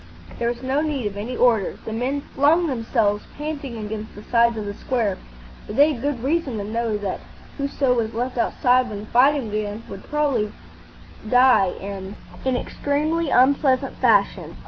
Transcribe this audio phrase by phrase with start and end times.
[0.39, 1.77] There was no need of any order.
[1.85, 5.19] The men flung themselves panting against the sides of the square,
[5.67, 7.19] for they had good reason to know that
[7.59, 10.51] whoso was left outside when the fighting began would very probably
[11.29, 14.57] die in an extremely unpleasant fashion.